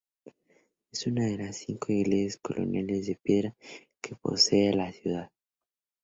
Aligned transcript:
Es 0.91 1.05
una 1.05 1.25
de 1.27 1.37
las 1.37 1.57
cinco 1.57 1.93
iglesias 1.93 2.39
coloniales 2.41 3.05
de 3.05 3.17
piedra 3.17 3.55
que 4.01 4.15
posee 4.15 4.73
la 4.73 4.91
ciudad. 4.91 5.29